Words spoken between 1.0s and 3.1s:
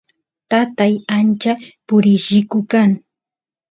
ancha purilliku kan